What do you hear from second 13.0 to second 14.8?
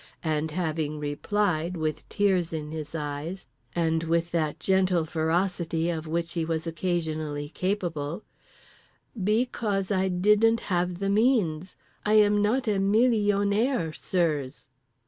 lion aire, Sirs."